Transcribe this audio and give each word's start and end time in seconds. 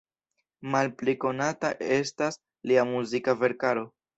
Malpli 0.75 1.15
konata 1.25 1.71
estas 1.99 2.41
lia 2.73 2.89
muzika 2.95 3.37
verkaro. 3.45 3.87